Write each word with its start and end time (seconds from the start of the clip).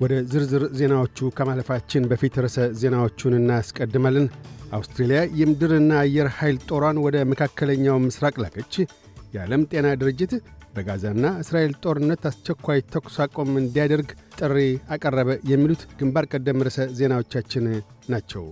ወደ 0.00 0.14
ዝርዝር 0.30 0.62
ዜናዎቹ 0.78 1.28
ከማለፋችን 1.36 2.06
በፊት 2.10 2.34
ርዕሰ 2.44 2.58
ዜናዎቹን 2.80 3.34
እናስቀድማለን። 3.38 4.26
አውስትሬልያ 4.76 5.20
የምድርና 5.40 5.92
አየር 6.02 6.28
ኃይል 6.36 6.56
ጦሯን 6.68 7.00
ወደ 7.04 7.16
መካከለኛው 7.32 7.98
ምስራቅ 8.04 8.34
ላከች። 8.42 8.74
የዓለም 9.34 9.66
ጤና 9.72 9.88
ድርጅት 10.00 10.32
በጋዛና 10.74 11.26
እስራኤል 11.42 11.72
ጦርነት 11.84 12.24
አስቸኳይ 12.30 12.80
ተኩስ 12.92 13.16
አቁም 13.24 13.52
እንዲያደርግ 13.62 14.08
ጥሪ 14.38 14.56
አቀረበ። 14.94 15.30
የሚሉት 15.50 15.82
ግንባር 16.00 16.26
ቀደም 16.32 16.64
ርዕሰ 16.66 16.88
ዜናዎቻችን 16.98 17.66
ናቸው። 18.12 18.44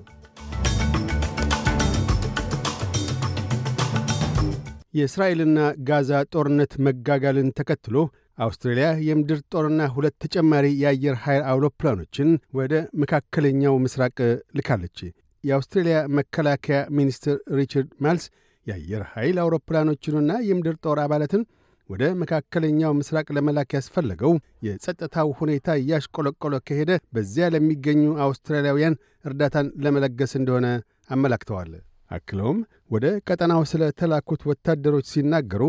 የእስራኤልና 4.99 5.59
ጋዛ 5.89 6.11
ጦርነት 6.33 6.73
መጋጋልን 6.87 7.49
ተከትሎ 7.59 7.97
አውስትሬልያ 8.39 8.89
የምድር 9.07 9.39
ጦርና 9.53 9.83
ሁለት 9.95 10.15
ተጨማሪ 10.25 10.67
የአየር 10.81 11.17
ኃይል 11.23 11.43
አውሮፕላኖችን 11.51 12.29
ወደ 12.59 12.73
መካከለኛው 13.03 13.75
ምስራቅ 13.85 14.17
ልካለች። 14.59 14.99
የአውስትሬልያ 15.45 15.97
መከላከያ 16.19 16.79
ሚኒስትር 16.99 17.37
ሪቻርድ 17.59 17.91
ማልስ 18.05 18.25
የአየር 18.67 19.03
ኃይል 19.13 19.37
አውሮፕላኖችንና 19.43 20.33
የምድር 20.49 20.77
ጦር 20.85 20.99
አባላትን 21.05 21.43
ወደ 21.91 22.05
መካከለኛው 22.23 22.93
ምስራቅ 22.99 23.27
ለመላክ 23.37 23.71
ያስፈለገው 23.77 24.33
የጸጥታው 24.67 25.29
ሁኔታ 25.39 25.77
እያሽቆለቆለ 25.81 26.55
ከሄደ 26.69 26.91
በዚያ 27.15 27.47
ለሚገኙ 27.55 28.03
አውስትራሊያውያን 28.25 28.99
እርዳታን 29.25 29.69
ለመለገስ 29.85 30.33
እንደሆነ 30.41 30.67
አመላክተዋል። 31.11 31.71
አክለውም 32.11 32.59
ወደ 32.91 33.07
ቀጠናው 33.29 33.63
ስለ 33.71 33.85
ተላኩት 34.01 34.43
ወታደሮች 34.51 35.07
ሲናገሩ 35.15 35.63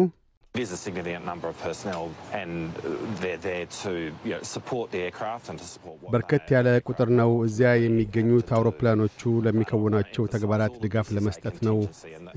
በርከት 6.13 6.48
ያለ 6.55 6.68
ቁጥር 6.88 7.10
ነው። 7.20 7.32
እዚያ 7.46 7.71
የሚገኙት 7.79 8.49
አውሮፕላኖቹ 8.57 9.32
ለሚከውናቸው 9.46 10.26
ተግባራት 10.34 10.76
ድጋፍ 10.84 11.07
ለመስጠት 11.18 11.57
ነው። 11.68 11.77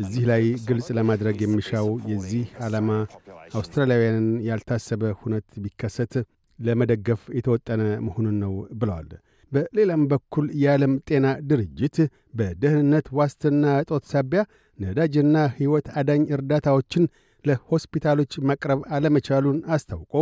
እዚህ 0.03 0.25
ላይ 0.31 0.45
ግልጽ 0.69 0.89
ለማድረግ 0.99 1.39
የሚሻው 1.45 1.89
የዚህ 2.13 2.47
ዓላማ 2.67 2.91
አውስትራሊያውያንን 3.57 4.29
ያልታሰበ 4.49 5.13
ሁነት 5.23 5.49
ቢከሰት 5.65 6.15
ለመደገፍ 6.59 7.23
የተወጠነ 7.37 7.83
መሆኑን 8.07 8.37
ነው 8.43 8.53
ብለዋል። 8.81 9.11
በሌላም 9.53 10.03
በኩል 10.11 10.47
የዓለም 10.61 10.93
ጤና 11.09 11.27
ድርጅት 11.49 11.97
በደህንነት 12.39 13.07
ዋስትና 13.19 13.65
እጦት 13.83 14.05
ሳቢያ 14.13 14.43
ነዳጅና 14.79 15.37
ሕይወት 15.57 15.87
አዳኝ 16.01 16.23
እርዳታዎችን 16.37 17.05
ለሆስፒታሎች 17.45 18.33
ማቅረብ 18.49 18.81
አለመቻሉን 18.97 19.59
አስታውቆ 19.75 20.15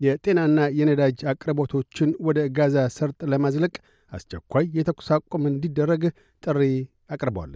የጤናና 0.00 0.58
የነዳጅ 0.78 1.18
አቅርቦቶችን 1.32 2.10
ወደ 2.26 2.40
ጋዛ 2.56 2.84
ሰርጥ 2.94 3.20
ለማዝለቅ 3.32 3.74
አስቸኳይ 4.12 4.66
የተኩስ 4.76 5.08
አቁም 5.16 5.44
እንዲደረግ 5.50 6.04
ጥሪ 6.42 6.62
አቅርቧል። 7.14 7.52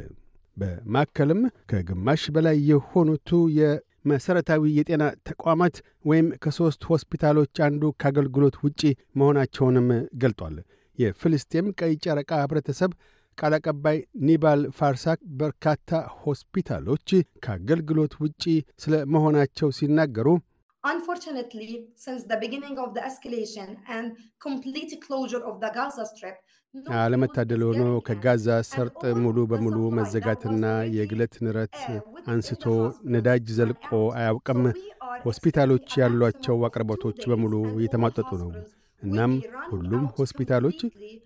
በማከልም 0.56 1.40
ከግማሽ 1.70 2.24
በላይ 2.34 2.56
የሆኑቱ 2.70 3.30
የመሠረታዊ 3.58 4.62
የጤና 4.76 5.04
ተቋማት 5.28 5.76
ወይም 6.04 6.28
ከሦስት 6.44 6.82
ሆስፒታሎች 6.90 7.54
አንዱ 7.66 7.92
ከአገልግሎት 8.00 8.56
ውጪ 8.64 8.82
መሆናቸውንም 9.18 9.88
ገልጧል። 10.22 10.56
የፍልስጤም 10.98 11.68
ቀይ 11.78 11.92
ጨረቃ 12.04 12.30
ኅብረተሰብ 12.42 12.90
ቃል 13.38 13.54
አቀባይ 13.56 13.98
ኒባል 14.26 14.60
ፋርሳክ 14.78 15.20
በርካታ 15.40 15.90
ሆስፒታሎች 16.20 17.08
ከአገልግሎት 17.44 18.14
ውጪ 18.22 18.42
ስለ 18.82 18.94
መሆናቸው 19.14 19.70
ሲናገሩ 19.78 20.28
አለመታደል 26.96 27.62
ሆኖ 27.66 27.82
ከጋዛ 28.06 28.46
ሰርጥ 28.70 29.02
ሙሉ 29.22 29.36
በሙሉ 29.50 29.76
መዘጋትና 29.98 30.64
የግለት 30.96 31.34
ንረት 31.44 31.76
አንስቶ 32.28 32.64
ነዳጅ 33.14 33.46
ዘልቆ 33.58 33.88
አያውቅም። 34.18 34.62
ሆስፒታሎች 35.24 35.88
ያሏቸው 36.00 36.56
አቅርቦቶች 36.68 37.20
በሙሉ 37.30 37.52
እየተሟጠጡ 37.76 38.30
ነው። 38.42 38.50
እናም 39.04 39.32
ሁሉም 39.70 40.04
ሆስፒታሎች 40.16 40.80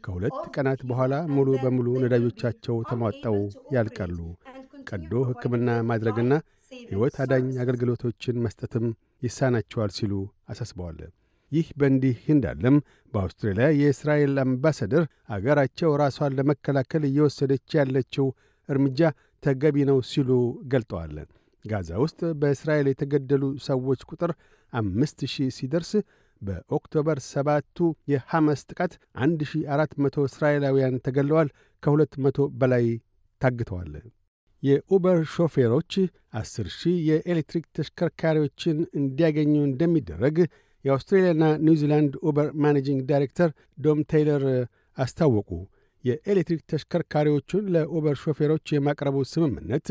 ከሁለት 0.04 0.38
ቀናት 0.54 0.80
በኋላ 0.88 1.14
ሙሉ 1.34 1.48
በሙሉ 1.62 1.88
ነዳጆቻቸው 2.02 2.76
ተሟጠው 2.90 3.36
ያልቃሉ። 3.74 4.18
ቀዶ 4.90 5.12
ሕክምና 5.28 5.70
ማድረግና 5.88 6.32
ሕይወት 6.82 7.16
አዳኝ 7.22 7.46
አገልግሎቶችን 7.62 8.42
መስጠትም 8.44 8.86
ይሳናቸዋል 9.26 9.90
ሲሉ 9.96 10.12
አሳስበዋል። 10.52 10.98
ይህ 11.52 11.66
በእንዲህ 11.80 12.18
እንዳለም 12.34 12.76
በአውስትራሊያ 13.12 13.66
የእስራኤል 13.78 14.34
አምባሳደር 14.42 15.04
አገራቸው 15.34 15.90
ራሷን 16.02 16.36
ለመከላከል 16.38 17.04
እየወሰደች 17.08 17.76
ያለችው 17.78 18.26
እርምጃ 18.68 19.00
ተገቢ 19.42 19.76
ነው 19.90 19.98
ሲሉ 20.10 20.30
ገልጠዋል። 20.72 21.14
ጋዛ 21.64 21.90
ውስጥ 22.02 22.20
በእስራኤል 22.40 22.86
የተገደሉ 22.90 23.44
ሰዎች 23.66 24.00
ቁጥር 24.10 24.30
አምስት 24.72 25.20
ሺህ 25.32 25.48
ሲደርስ 25.56 25.92
በኦክቶበር 26.42 27.18
ሰባቱ 27.26 27.76
የሐማስ 28.12 28.60
ጥቃት 28.70 28.92
1400 29.22 30.26
እስራኤላውያን 30.28 31.00
ተገለዋል። 31.06 31.48
ከ200 31.82 32.46
በላይ 32.60 32.86
ታግተዋል። 33.40 33.92
የኡበር 34.62 35.18
ሾፌሮች 35.32 35.92
10 36.38 36.70
ሺህ 36.76 36.96
የኤሌክትሪክ 37.08 37.66
ተሽከርካሪዎችን 37.76 38.78
እንዲያገኙ 39.00 39.54
እንደሚደረግ 39.66 40.36
የአውስትሬልያና 40.84 41.44
ኒውዚላንድ 41.66 42.12
ኡበር 42.24 42.48
managing 42.64 43.00
director 43.10 43.50
ዶም 43.78 44.00
ቴይለር 44.12 44.44
አስታወቁ። 44.98 45.50
የኤሌክትሪክ 46.04 46.62
ተሽከርካሪዎቹን 46.72 47.64
ለኡበር 47.74 48.16
ሾፌሮች 48.22 48.66
የማቅረቡ 48.74 49.16
ስምምነት 49.32 49.88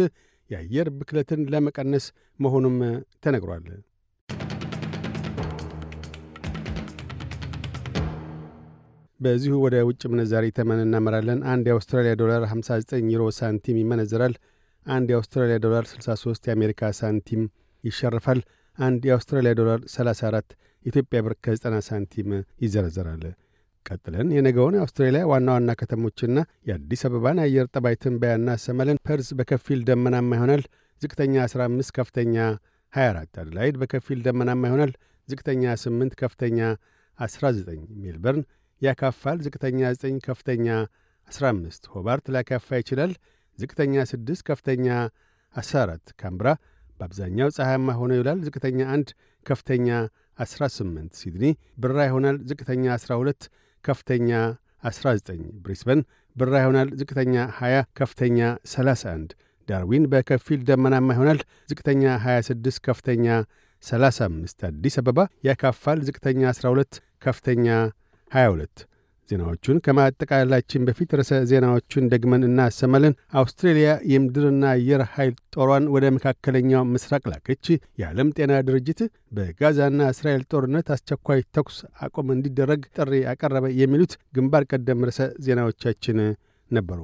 የአየር 0.50 0.88
ብክለትን 0.98 1.42
ለመቀነስ 1.54 2.06
መሆኑም 2.40 2.78
ተነግሯል። 3.24 3.66
በዚሁ 9.20 9.54
ወደ 9.64 9.76
ውጭ 9.88 10.02
ምንዛሪ 10.12 10.46
ተመን 10.58 10.80
እናመራለን። 10.84 11.40
አንድ 11.52 11.66
የአውስትራሊያ 11.70 12.14
ዶላር 12.22 12.42
59 12.50 13.08
ዩሮ 13.14 13.24
ሳንቲም 13.38 13.78
ይመነዘራል። 13.82 14.34
አንድ 14.86 15.08
የአውስትራሊያ 15.12 15.58
ዶላር 15.66 15.86
63 15.92 16.50
የአሜሪካ 16.50 16.92
ሳንቲም 17.00 17.42
ይሸርፋል። 17.84 18.40
አንድ 18.78 19.02
የአውስትራሊያ 19.10 19.54
ዶላር 19.60 19.80
34 19.94 20.56
ኢትዮጵያ 20.86 21.20
ብር 21.26 21.34
ከ90 21.46 21.82
ሳንቲም 21.88 22.30
ይዘረዘራል። 22.64 23.24
ቀጥለን 23.86 24.28
የነገውን 24.36 24.76
የአውስትራሊያ 24.78 25.24
ዋና 25.32 25.50
ዋና 25.56 25.72
ከተሞችና 25.80 26.38
የአዲስ 26.68 27.02
አበባን 27.08 27.40
አየር 27.44 27.68
ጠባይ 27.76 27.96
ትንበያ 28.04 28.34
እናሰማለን። 28.40 29.00
ፐርዝ 29.08 29.30
በከፊል 29.40 29.82
ደመናማ 29.90 30.32
ይሆናል። 30.38 30.64
ዝቅተኛ 31.02 31.36
15፣ 31.48 31.92
ከፍተኛ 31.98 32.36
24። 32.94 33.40
አድላይድ 33.44 33.76
በከፊል 33.82 34.20
ደመናማ 34.28 34.64
ይሆናል። 34.70 34.92
ዝቅተኛ 35.28 35.74
8፣ 35.82 36.14
ከፍተኛ 36.22 36.60
19። 37.20 37.72
ሜልበርን 38.02 38.44
ያካፋል። 38.82 39.38
ዝቅተኛ 39.46 39.80
9 39.96 40.20
ከፍተኛ 40.28 40.68
15። 41.30 41.88
ሆባርት 41.94 42.26
ሊያካፋ 42.34 42.68
ይችላል። 42.82 43.14
ዝቅተኛ 43.60 43.94
6 44.08 44.44
ከፍተኛ 44.50 44.88
14። 45.56 46.14
ካምብራ 46.22 46.48
በአብዛኛው 47.00 47.50
ፀሐያማ 47.58 47.90
ሆኖ 48.00 48.12
ይውላል። 48.18 48.40
ዝቅተኛ 48.48 48.80
1 48.94 49.10
ከፍተኛ 49.46 49.88
18። 50.40 51.20
ሲድኒ 51.20 51.46
ብራ 51.78 51.98
ይሆናል። 52.10 52.38
ዝቅተኛ 52.50 52.86
12 52.98 53.44
ከፍተኛ 53.84 54.30
19። 54.84 55.44
ብሪስበን 55.64 56.02
ብራ 56.36 56.54
ይሆናል። 56.64 56.90
ዝቅተኛ 57.00 57.36
20 57.60 57.84
ከፍተኛ 58.00 58.40
31። 58.74 59.32
ዳርዊን 59.68 60.04
በከፊል 60.12 60.60
ደመናማ 60.70 61.08
ይሆናል። 61.16 61.40
ዝቅተኛ 61.70 62.04
26 62.26 62.78
ከፍተኛ 62.88 63.26
35። 63.84 64.66
አዲስ 64.70 64.96
አበባ 65.02 65.20
ያካፋል። 65.48 66.00
ዝቅተኛ 66.08 66.42
12 66.54 66.94
ከፍተኛ 67.26 67.68
22 68.32 68.86
ዜናዎቹን 69.30 69.78
ከማጠቃለላችን 69.86 70.86
በፊት 70.88 71.14
ርዕሰ 71.20 71.40
ዜናዎቹን 71.50 72.06
ደግመን 72.12 72.46
እናሰማለን። 72.48 73.16
አውስትሬልያ 73.40 73.90
የምድርና 74.12 74.64
አየር 74.74 75.02
ኃይል 75.14 75.34
ጦሯን 75.56 75.86
ወደ 75.96 76.06
መካከለኛው 76.18 76.84
ምስራቅ 76.94 77.24
ላከች። 77.32 77.66
የዓለም 78.02 78.30
ጤና 78.38 78.60
ድርጅት 78.68 79.02
በጋዛና 79.38 80.10
እስራኤል 80.14 80.44
ጦርነት 80.52 80.90
አስቸኳይ 80.96 81.42
ተኩስ 81.58 81.78
አቁም 82.06 82.32
እንዲደረግ 82.36 82.84
ጥሪ 82.98 83.22
አቀረበ። 83.34 83.74
የሚሉት 83.82 84.14
ግንባር 84.38 84.66
ቀደም 84.72 85.06
ርዕሰ 85.10 85.30
ዜናዎቻችን 85.48 86.20
ነበሩ። 86.72 87.02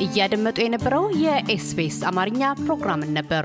እያደመጡ 0.00 0.58
የነበረው 0.62 1.04
የኤስቢኤስ 1.22 2.00
አማርኛ 2.10 2.42
ፕሮግራምን 2.62 3.14
ነበር። 3.18 3.44